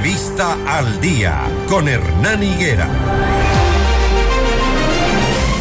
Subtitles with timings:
[0.00, 2.88] Entrevista al día con Hernán Higuera.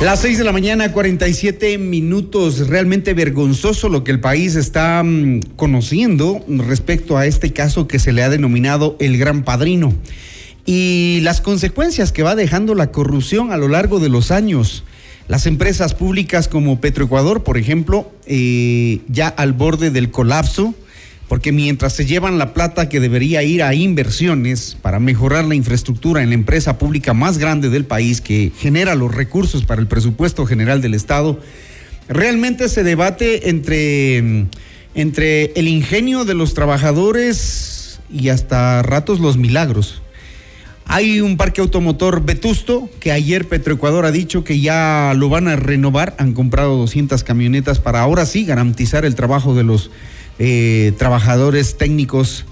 [0.02, 2.70] Las 6 de la mañana, 47 minutos.
[2.70, 8.14] Realmente vergonzoso lo que el país está mm, conociendo respecto a este caso que se
[8.14, 9.94] le ha denominado el Gran Padrino
[10.66, 14.86] y las consecuencias que va dejando la corrupción a lo largo de los años.
[15.28, 20.76] Las empresas públicas como Petroecuador, por ejemplo, eh, ya al borde del colapso
[21.30, 26.24] porque mientras se llevan la plata que debería ir a inversiones para mejorar la infraestructura
[26.24, 30.48] en la empresa pública más grande del país que genera los recursos para el presupuesto
[30.48, 31.40] general del Estado,
[32.08, 34.48] realmente se debate entre,
[34.96, 40.02] entre el ingenio de los trabajadores y hasta ratos los milagros.
[40.88, 45.56] Hay un parque automotor vetusto que ayer Petroecuador ha dicho que ya lo van a
[45.56, 46.16] renovar.
[46.18, 49.92] Han comprado 200 camionetas para ahora sí garantizar el trabajo de los
[50.40, 52.46] eh, trabajadores técnicos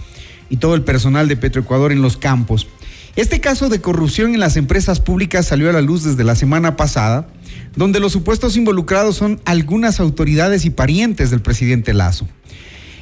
[0.49, 2.67] y todo el personal de Petroecuador en los campos.
[3.15, 6.75] Este caso de corrupción en las empresas públicas salió a la luz desde la semana
[6.75, 7.27] pasada,
[7.75, 12.27] donde los supuestos involucrados son algunas autoridades y parientes del presidente Lazo.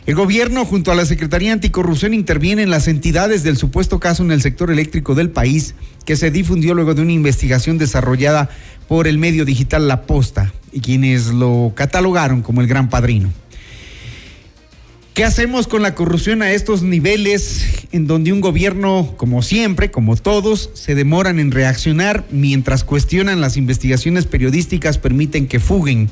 [0.05, 4.31] El gobierno junto a la Secretaría Anticorrupción interviene en las entidades del supuesto caso en
[4.31, 5.73] el sector eléctrico del país
[6.05, 8.49] que se difundió luego de una investigación desarrollada
[8.87, 13.33] por el medio digital La Posta y quienes lo catalogaron como el gran padrino.
[15.15, 20.17] ¿Qué hacemos con la corrupción a estos niveles en donde un gobierno, como siempre, como
[20.17, 26.09] todos, se demoran en reaccionar mientras cuestionan las investigaciones periodísticas, permiten que fuguen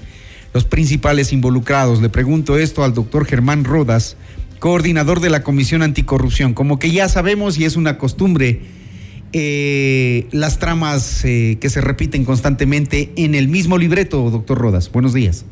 [0.53, 2.01] los principales involucrados?
[2.01, 4.15] Le pregunto esto al doctor Germán Rodas,
[4.59, 6.53] coordinador de la Comisión Anticorrupción.
[6.53, 8.61] Como que ya sabemos y es una costumbre
[9.33, 14.89] eh, las tramas eh, que se repiten constantemente en el mismo libreto, doctor Rodas.
[14.89, 15.43] Buenos días.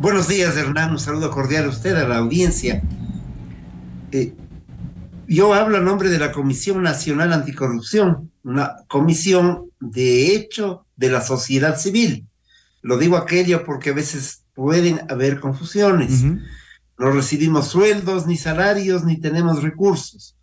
[0.00, 0.92] Buenos días, Hernán.
[0.92, 2.84] Un saludo cordial a usted, a la audiencia.
[4.12, 4.32] Eh,
[5.26, 11.20] yo hablo a nombre de la Comisión Nacional Anticorrupción, una comisión de hecho de la
[11.20, 12.28] sociedad civil.
[12.80, 16.22] Lo digo aquello porque a veces pueden haber confusiones.
[16.96, 20.36] No recibimos sueldos, ni salarios, ni tenemos recursos.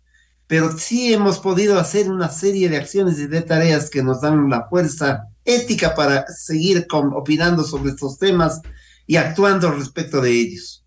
[0.46, 4.50] Pero sí hemos podido hacer una serie de acciones y de tareas que nos dan
[4.50, 8.60] la fuerza ética para seguir opinando sobre estos temas
[9.06, 10.84] y actuando respecto de ellos.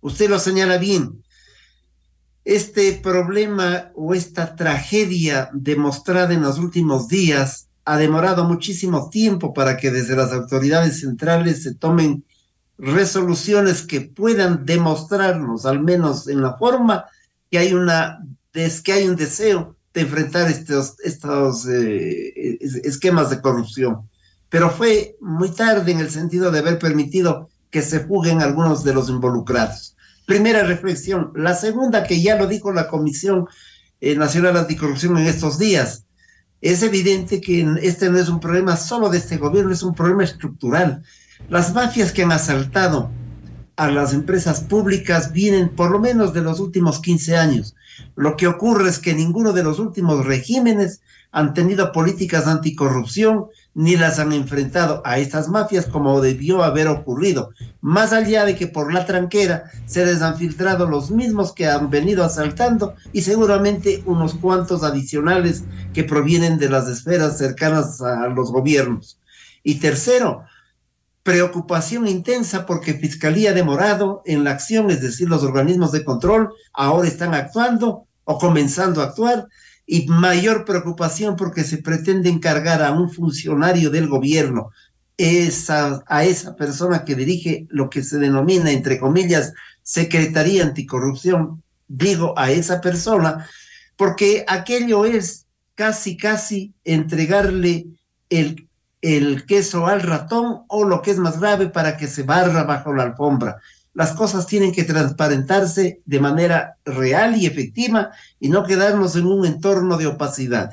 [0.00, 1.22] Usted lo señala bien.
[2.44, 9.76] Este problema o esta tragedia demostrada en los últimos días ha demorado muchísimo tiempo para
[9.76, 12.24] que desde las autoridades centrales se tomen
[12.78, 17.04] resoluciones que puedan demostrarnos, al menos en la forma,
[17.50, 18.18] que hay una
[18.52, 24.08] que hay un deseo de enfrentar estos, estos eh, esquemas de corrupción.
[24.48, 28.94] Pero fue muy tarde en el sentido de haber permitido que se fuguen algunos de
[28.94, 29.96] los involucrados.
[30.26, 31.32] Primera reflexión.
[31.34, 33.48] La segunda, que ya lo dijo la Comisión
[34.00, 36.04] eh, Nacional Anticorrupción en estos días,
[36.60, 40.22] es evidente que este no es un problema solo de este gobierno, es un problema
[40.22, 41.02] estructural.
[41.48, 43.10] Las mafias que han asaltado
[43.76, 47.74] a las empresas públicas vienen por lo menos de los últimos 15 años.
[48.14, 51.00] Lo que ocurre es que ninguno de los últimos regímenes
[51.32, 57.52] han tenido políticas anticorrupción ni las han enfrentado a estas mafias como debió haber ocurrido,
[57.80, 61.88] más allá de que por la tranquera se les han filtrado los mismos que han
[61.88, 68.52] venido asaltando y seguramente unos cuantos adicionales que provienen de las esferas cercanas a los
[68.52, 69.18] gobiernos.
[69.64, 70.44] Y tercero,
[71.22, 76.52] preocupación intensa porque Fiscalía ha demorado en la acción, es decir, los organismos de control
[76.74, 79.48] ahora están actuando o comenzando a actuar
[79.86, 84.70] y mayor preocupación porque se pretende encargar a un funcionario del gobierno,
[85.16, 92.34] esa, a esa persona que dirige lo que se denomina, entre comillas, Secretaría Anticorrupción, digo
[92.38, 93.48] a esa persona,
[93.96, 97.86] porque aquello es casi, casi entregarle
[98.30, 98.68] el,
[99.00, 102.94] el queso al ratón o lo que es más grave para que se barra bajo
[102.94, 103.60] la alfombra
[103.94, 108.10] las cosas tienen que transparentarse de manera real y efectiva
[108.40, 110.70] y no quedarnos en un entorno de opacidad.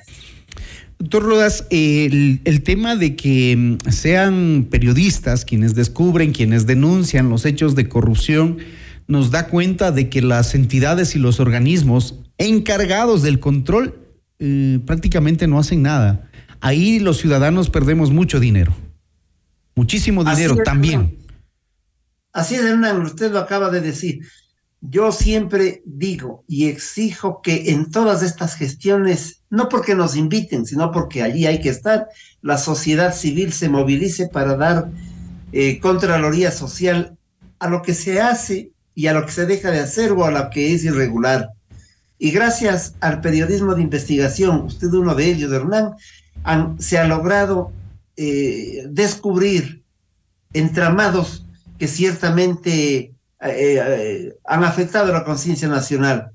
[1.00, 7.46] Doctor Rodas, el, el, tema de que mm, sean periodistas quienes descubren, quienes denuncian los
[7.46, 8.58] hechos de corrupción,
[9.08, 13.96] nos da cuenta de que las entidades y los organismos encargados del control
[14.40, 16.30] eh, prácticamente no hacen nada.
[16.62, 18.74] Ahí los ciudadanos perdemos mucho dinero,
[19.76, 21.18] muchísimo dinero también.
[22.32, 24.22] Así es, Hernán, usted lo acaba de decir.
[24.82, 30.92] Yo siempre digo y exijo que en todas estas gestiones, no porque nos inviten, sino
[30.92, 32.08] porque allí hay que estar,
[32.42, 34.90] la sociedad civil se movilice para dar
[35.52, 37.18] eh, contraloría social
[37.58, 40.32] a lo que se hace y a lo que se deja de hacer o a
[40.32, 41.50] lo que es irregular.
[42.18, 45.96] Y gracias al periodismo de investigación, usted uno de ellos, Hernán,
[46.78, 47.72] se ha logrado
[48.16, 49.84] eh, descubrir
[50.54, 51.46] entramados
[51.80, 56.32] que ciertamente eh, eh, han afectado la conciencia nacional.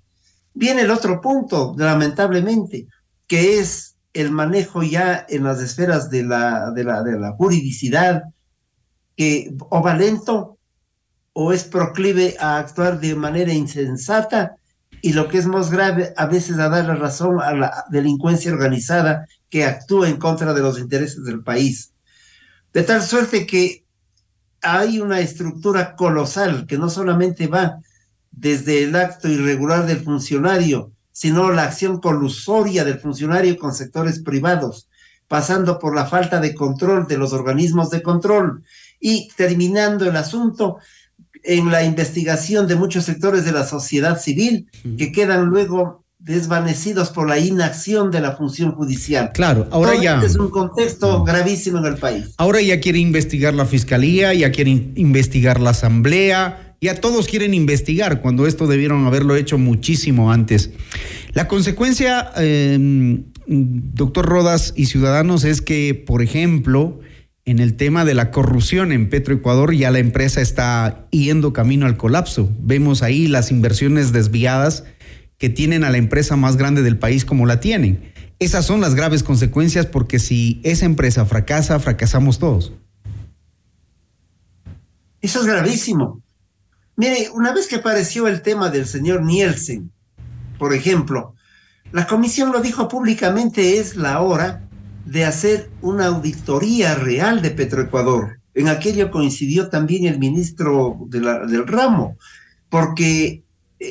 [0.55, 2.88] Viene el otro punto, lamentablemente,
[3.26, 8.23] que es el manejo ya en las esferas de la, de la, de la juridicidad,
[9.17, 10.58] que o va lento
[11.35, 14.56] o es proclive a actuar de manera insensata
[15.02, 18.52] y lo que es más grave, a veces a dar la razón a la delincuencia
[18.52, 21.93] organizada que actúa en contra de los intereses del país.
[22.73, 23.84] De tal suerte que
[24.64, 27.78] hay una estructura colosal que no solamente va
[28.31, 34.88] desde el acto irregular del funcionario, sino la acción colusoria del funcionario con sectores privados,
[35.28, 38.64] pasando por la falta de control de los organismos de control
[38.99, 40.78] y terminando el asunto
[41.43, 47.29] en la investigación de muchos sectores de la sociedad civil que quedan luego desvanecidos por
[47.29, 49.32] la inacción de la función judicial.
[49.35, 50.15] Claro, ahora ya.
[50.15, 52.31] Este es un contexto gravísimo en el país.
[52.38, 58.23] Ahora ya quiere investigar la fiscalía, ya quiere investigar la asamblea, ya todos quieren investigar
[58.23, 60.71] cuando esto debieron haberlo hecho muchísimo antes.
[61.35, 67.00] La consecuencia, em, doctor Rodas y ciudadanos, es que, por ejemplo,
[67.44, 71.99] en el tema de la corrupción en Petroecuador ya la empresa está yendo camino al
[71.99, 72.50] colapso.
[72.61, 74.85] Vemos ahí las inversiones desviadas
[75.39, 78.13] que tienen a la empresa más grande del país como la tienen.
[78.39, 82.73] Esas son las graves consecuencias porque si esa empresa fracasa, fracasamos todos.
[85.21, 86.23] Eso es gravísimo.
[86.97, 89.91] Mire, una vez que apareció el tema del señor Nielsen,
[90.59, 91.35] por ejemplo,
[91.93, 94.69] la comisión lo dijo públicamente, es la hora
[95.05, 98.41] de hacer una auditoría real de Petroecuador.
[98.55, 102.17] En aquello coincidió también el ministro del ramo,
[102.69, 103.44] porque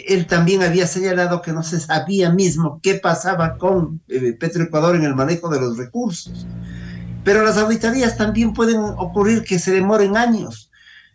[0.08, 5.04] él también había señalado que no se sabía mismo qué pasaba con eh, Petroecuador en
[5.04, 6.46] el manejo de los recursos.
[7.24, 10.72] Pero las auditorías también pueden ocurrir que se demoren años.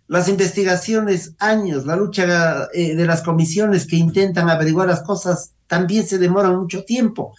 [0.06, 6.06] Las investigaciones, años, la lucha eh, de las comisiones que intentan averiguar las cosas también
[6.06, 7.34] se demoran mucho tiempo.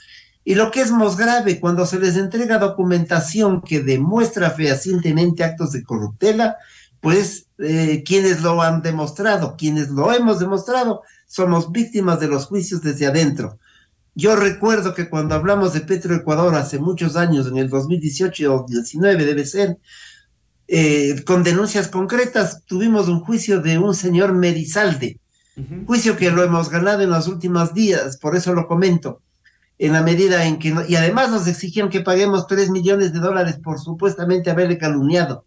[0.46, 5.72] Y lo que es más grave, cuando se les entrega documentación que demuestra fehacientemente actos
[5.72, 6.58] de corruptela,
[7.02, 12.81] pues eh, quienes lo han demostrado, quienes lo hemos demostrado, somos víctimas de los juicios
[12.81, 13.60] desde adentro.
[14.16, 19.26] Yo recuerdo que cuando hablamos de Petroecuador hace muchos años, en el 2018 o 2019
[19.26, 19.78] debe ser,
[20.68, 25.20] eh, con denuncias concretas, tuvimos un juicio de un señor Merizalde,
[25.86, 29.22] juicio que lo hemos ganado en los últimos días, por eso lo comento
[29.78, 33.60] en la medida en que, y además nos exigían que paguemos tres millones de dólares
[33.64, 35.46] por supuestamente haberle calumniado.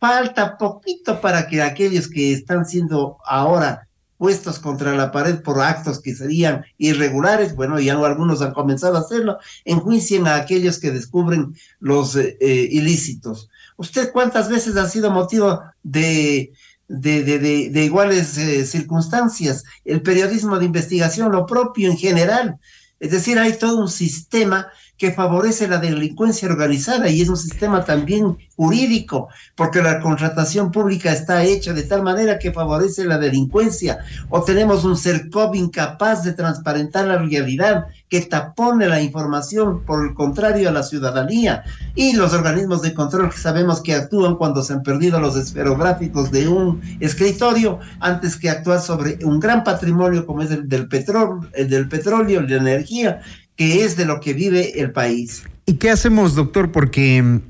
[0.00, 3.88] Falta poquito para que aquellos que están siendo ahora
[4.22, 9.00] puestos contra la pared por actos que serían irregulares, bueno, ya algunos han comenzado a
[9.00, 13.50] hacerlo, enjuicien a aquellos que descubren los eh, eh, ilícitos.
[13.76, 16.52] ¿Usted cuántas veces ha sido motivo de,
[16.86, 17.24] de,
[17.68, 19.64] de, iguales eh, circunstancias?
[19.84, 22.60] El periodismo de investigación, lo propio en general,
[23.00, 24.68] es decir, hay todo un sistema
[25.02, 31.10] que favorece la delincuencia organizada y es un sistema también jurídico, porque la contratación pública
[31.10, 33.98] está hecha de tal manera que favorece la delincuencia,
[34.30, 40.14] o tenemos un CERCOV incapaz de transparentar la realidad, que tapone la información, por el
[40.14, 41.64] contrario, a la ciudadanía,
[41.96, 46.30] y los organismos de control que sabemos que actúan cuando se han perdido los esferográficos
[46.30, 51.40] de un escritorio, antes que actuar sobre un gran patrimonio como es el del petróleo,
[51.54, 53.22] el del petróleo, la energía,
[53.56, 55.44] que es de lo que vive el país.
[55.66, 56.72] ¿Y qué hacemos, doctor?
[56.72, 57.40] Porque mm,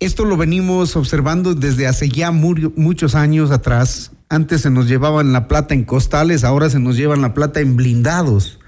[0.00, 4.12] esto lo venimos observando desde hace ya muchos años atrás.
[4.28, 7.76] Antes se nos llevaban la plata en costales, ahora se nos llevan la plata en
[7.76, 8.60] blindados.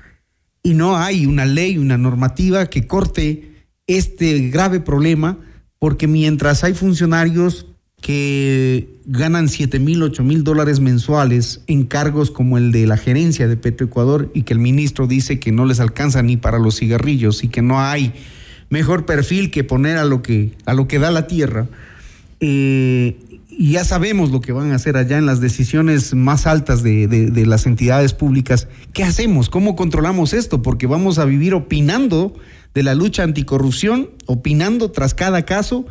[0.62, 5.38] Y no hay una ley, una normativa que corte este grave problema,
[5.78, 7.66] porque mientras hay funcionarios
[8.00, 13.46] que ganan 7 mil, 8 mil dólares mensuales en cargos como el de la gerencia
[13.46, 17.44] de Petroecuador y que el ministro dice que no les alcanza ni para los cigarrillos
[17.44, 18.12] y que no hay
[18.70, 21.68] mejor perfil que poner a lo que, a lo que da la tierra.
[22.40, 23.18] Eh,
[23.50, 27.06] y ya sabemos lo que van a hacer allá en las decisiones más altas de,
[27.06, 28.68] de las entidades públicas.
[28.94, 29.50] ¿Qué hacemos?
[29.50, 30.62] ¿Cómo controlamos esto?
[30.62, 32.32] Porque vamos a vivir opinando
[32.72, 35.84] de la lucha anticorrupción, opinando tras cada caso,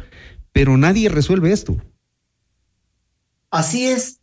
[0.51, 1.77] pero nadie resuelve esto.
[3.51, 4.19] Así es,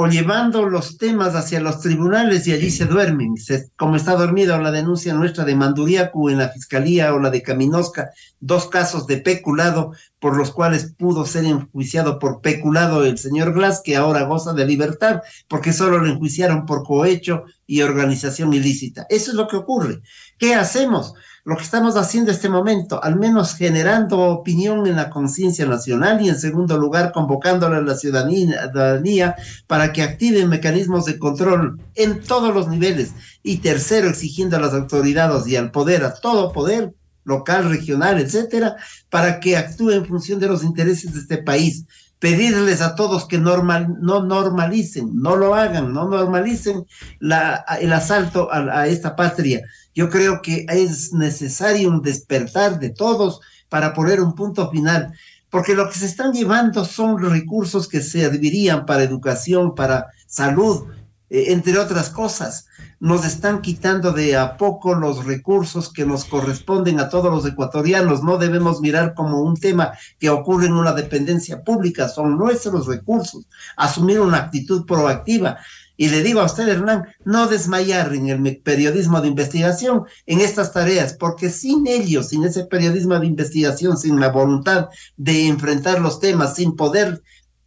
[0.00, 3.34] o llevando los temas hacia los tribunales y allí se duermen,
[3.74, 8.10] como está dormida la denuncia nuestra de Manduriacu en la fiscalía o la de Caminosca,
[8.38, 13.82] dos casos de peculado por los cuales pudo ser enjuiciado por peculado el señor Glass,
[13.84, 19.06] que ahora goza de libertad, porque solo lo enjuiciaron por cohecho y organización ilícita.
[19.10, 20.00] Eso es lo que ocurre.
[20.38, 21.12] ¿Qué hacemos?
[21.44, 26.20] Lo que estamos haciendo en este momento, al menos generando opinión en la conciencia nacional
[26.20, 32.22] y en segundo lugar convocándole a la ciudadanía para que activen mecanismos de control en
[32.22, 36.94] todos los niveles y tercero exigiendo a las autoridades y al poder, a todo poder,
[37.24, 38.76] local, regional, etcétera,
[39.10, 41.84] para que actúe en función de los intereses de este país.
[42.18, 46.84] Pedirles a todos que normal, no normalicen, no lo hagan, no normalicen
[47.20, 49.62] el asalto a, a esta patria.
[49.94, 55.12] Yo creo que es necesario un despertar de todos para poner un punto final,
[55.50, 60.86] porque lo que se están llevando son recursos que servirían para educación, para salud,
[61.30, 62.66] eh, entre otras cosas.
[63.00, 68.22] Nos están quitando de a poco los recursos que nos corresponden a todos los ecuatorianos.
[68.22, 73.46] No debemos mirar como un tema que ocurre en una dependencia pública, son nuestros recursos.
[73.76, 75.58] Asumir una actitud proactiva.
[76.00, 80.72] Y le digo a usted, Hernán, no desmayar en el periodismo de investigación en estas
[80.72, 86.20] tareas, porque sin ellos, sin ese periodismo de investigación, sin la voluntad de enfrentar los
[86.20, 87.20] temas, sin poder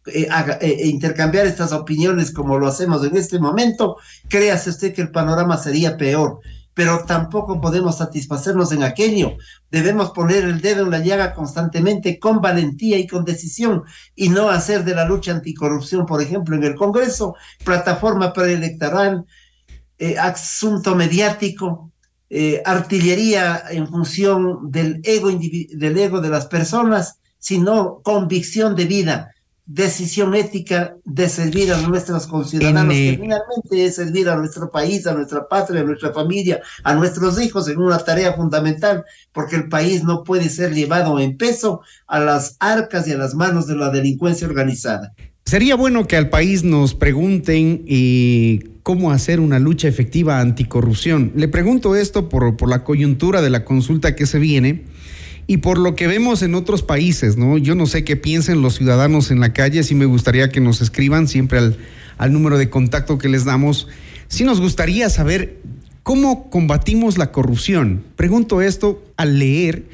[0.06, 5.02] eh, eh, eh, intercambiar estas opiniones como lo hacemos en este momento, créase usted que
[5.02, 6.40] el panorama sería peor.
[6.74, 9.36] Pero tampoco podemos satisfacernos en aquello.
[9.70, 13.84] Debemos poner el dedo en la llaga constantemente con valentía y con decisión
[14.16, 19.26] y no hacer de la lucha anticorrupción, por ejemplo, en el Congreso, plataforma preelectoral,
[20.18, 21.92] asunto mediático,
[22.64, 29.32] artillería en función del ego, del ego de las personas, sino convicción de vida
[29.74, 35.14] decisión ética de servir a nuestros conciudadanos, que finalmente es servir a nuestro país, a
[35.14, 40.04] nuestra patria, a nuestra familia, a nuestros hijos en una tarea fundamental, porque el país
[40.04, 43.88] no puede ser llevado en peso a las arcas y a las manos de la
[43.88, 45.14] delincuencia organizada.
[45.46, 51.32] Sería bueno que al país nos pregunten y cómo hacer una lucha efectiva anticorrupción.
[51.34, 54.84] Le pregunto esto por, por la coyuntura de la consulta que se viene
[55.46, 57.58] y por lo que vemos en otros países, ¿no?
[57.58, 60.80] Yo no sé qué piensen los ciudadanos en la calle, sí me gustaría que nos
[60.80, 63.88] escriban siempre al, número de contacto que les damos.
[64.28, 65.58] Sí nos gustaría saber
[66.02, 68.04] cómo combatimos la corrupción.
[68.16, 69.84] Pregunto esto al leer,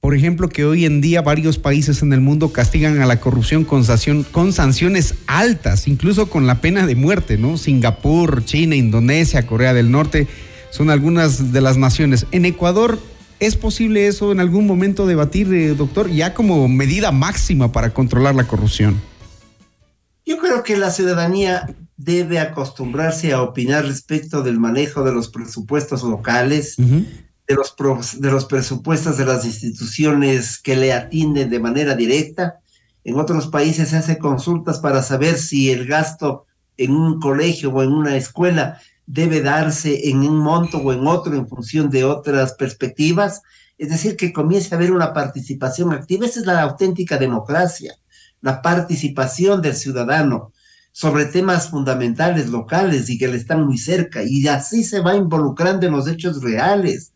[0.00, 3.64] por ejemplo, que hoy en día varios países en el mundo castigan a la corrupción
[3.64, 3.84] con,
[4.30, 7.56] con sanciones altas, incluso con la pena de muerte, ¿no?
[7.56, 10.26] Singapur, China, Indonesia, Corea del Norte
[10.74, 12.26] son algunas de las naciones.
[12.32, 12.98] En Ecuador
[13.44, 18.34] ¿Es posible eso en algún momento debatir, eh, doctor, ya como medida máxima para controlar
[18.34, 19.02] la corrupción?
[20.24, 26.02] Yo creo que la ciudadanía debe acostumbrarse a opinar respecto del manejo de los presupuestos
[26.04, 32.60] locales, de, los de los presupuestos de las instituciones que le atienden de manera directa.
[33.04, 36.46] En otros países se hace consultas para saber si el gasto
[36.78, 41.34] en un colegio o en una escuela debe darse en un monto o en otro
[41.34, 43.42] en función de otras perspectivas.
[43.78, 46.26] Es decir, que comience a haber una participación activa.
[46.26, 47.94] Esa es la auténtica democracia,
[48.40, 50.52] la participación del ciudadano
[50.92, 54.22] sobre temas fundamentales locales y que le están muy cerca.
[54.22, 57.13] Y así se va involucrando en los hechos reales.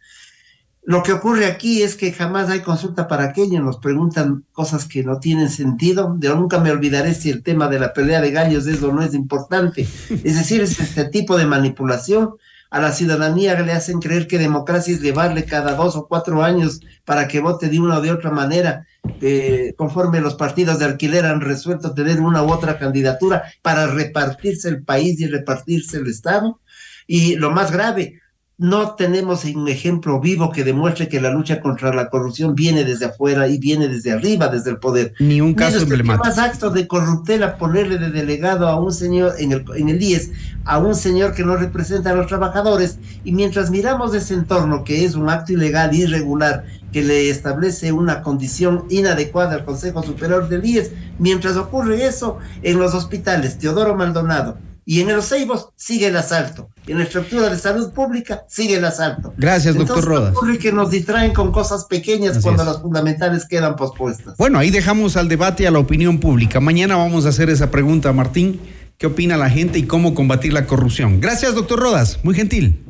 [0.89, 5.05] Lo que ocurre aquí es que jamás hay consulta para aquello, nos preguntan cosas que
[5.05, 6.17] no tienen sentido.
[6.19, 9.03] Yo nunca me olvidaré si el tema de la pelea de gallos es o no
[9.03, 9.83] es importante.
[10.09, 12.37] Es decir, es este tipo de manipulación.
[12.71, 16.81] A la ciudadanía le hacen creer que democracia es llevarle cada dos o cuatro años
[17.05, 18.87] para que vote de una o de otra manera,
[19.21, 24.71] eh, conforme los partidos de alquiler han resuelto tener una u otra candidatura para repartirse
[24.71, 26.61] el país y repartirse el Estado.
[27.07, 28.23] Y lo más grave,
[28.59, 33.07] no tenemos un ejemplo vivo que demuestre que la lucha contra la corrupción viene desde
[33.07, 35.15] afuera y viene desde arriba, desde el poder.
[35.21, 36.25] Ni un caso emblemático.
[36.25, 40.33] más actos de corruptela ponerle de delegado a un señor en el, en el IES,
[40.65, 45.05] a un señor que no representa a los trabajadores, y mientras miramos ese entorno que
[45.05, 50.65] es un acto ilegal, irregular, que le establece una condición inadecuada al Consejo Superior del
[50.65, 56.17] IES, mientras ocurre eso en los hospitales, Teodoro Maldonado, y en los Ceibos sigue el
[56.17, 56.71] asalto.
[56.87, 59.35] En la estructura de salud pública sigue el asalto.
[59.37, 60.35] Gracias, doctor Rodas.
[60.35, 64.39] Ocurre que nos distraen con cosas pequeñas cuando las fundamentales quedan pospuestas.
[64.39, 66.59] Bueno, ahí dejamos al debate a la opinión pública.
[66.59, 68.61] Mañana vamos a hacer esa pregunta, Martín.
[68.97, 71.21] ¿Qué opina la gente y cómo combatir la corrupción?
[71.21, 72.21] Gracias, doctor Rodas.
[72.23, 72.88] Muy gentil.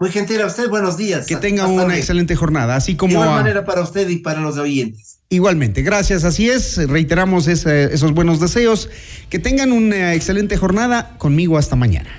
[0.00, 1.26] Muy gentil a usted, buenos días.
[1.26, 3.14] Que tenga una excelente jornada, así como...
[3.14, 5.18] De igual manera para usted y para los oyentes.
[5.28, 6.22] Igualmente, gracias.
[6.22, 8.88] Así es, reiteramos esos buenos deseos.
[9.28, 11.16] Que tengan una excelente jornada.
[11.18, 12.10] Conmigo hasta mañana.